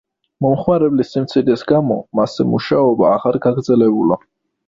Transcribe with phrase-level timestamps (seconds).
[0.43, 4.19] მომხმარებლების სიმცირის გამო, მასზე მუშაობა, აღარ გაგრძელებულა.